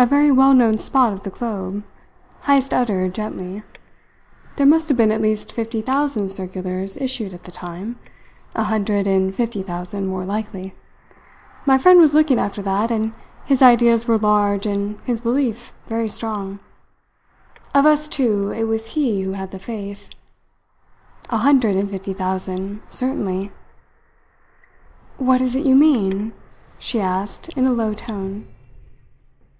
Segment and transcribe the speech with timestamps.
[0.00, 1.82] "A very well known spot of the globe,"
[2.42, 3.64] Heyst uttered gently.
[4.54, 7.98] "There must have been at least fifty thousand circulars issued at the time
[8.54, 10.72] a hundred and fifty thousand, more likely.
[11.66, 13.12] My friend was looking after that, and
[13.44, 16.60] his ideas were large and his belief very strong.
[17.74, 20.10] Of us two it was he who had the faith.
[21.28, 23.50] A hundred and fifty thousand, certainly."
[25.16, 26.34] "What is it you mean?"
[26.78, 28.46] she asked in a low tone.